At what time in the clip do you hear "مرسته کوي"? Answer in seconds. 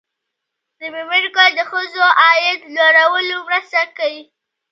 3.49-4.21